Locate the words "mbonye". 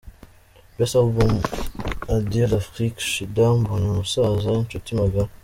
3.59-3.87